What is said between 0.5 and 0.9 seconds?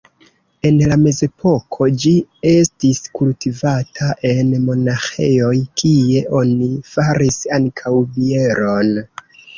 En